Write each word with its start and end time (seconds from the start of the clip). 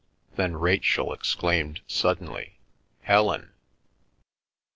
Then 0.35 0.55
Rachel 0.55 1.13
exclaimed 1.13 1.81
suddenly, 1.85 2.57
"Helen!" 3.03 3.51